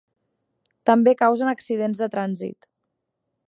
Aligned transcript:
També 0.91 1.13
causen 1.19 1.53
accidents 1.53 2.03
de 2.05 2.11
trànsit. 2.17 2.69